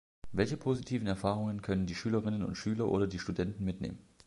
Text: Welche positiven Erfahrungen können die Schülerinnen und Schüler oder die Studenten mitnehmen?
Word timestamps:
Welche 0.31 0.57
positiven 0.57 1.05
Erfahrungen 1.05 1.61
können 1.61 1.85
die 1.85 1.93
Schülerinnen 1.93 2.41
und 2.41 2.55
Schüler 2.55 2.87
oder 2.89 3.05
die 3.05 3.19
Studenten 3.19 3.63
mitnehmen? 3.63 3.99